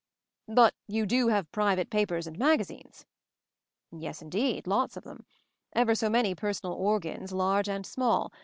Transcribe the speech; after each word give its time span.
"But 0.47 0.73
you 0.87 1.05
do 1.05 1.27
have 1.27 1.51
private 1.51 1.91
papers 1.91 2.25
and 2.25 2.35
magazines?" 2.39 3.05
"Yes 3.91 4.19
indeed, 4.23 4.65
lots 4.65 4.97
of 4.97 5.03
them. 5.03 5.27
Ever 5.73 5.93
so 5.93 6.09
many 6.09 6.33
personal 6.33 6.73
'organs/ 6.73 7.31
large 7.31 7.69
and 7.69 7.85
small. 7.85 8.31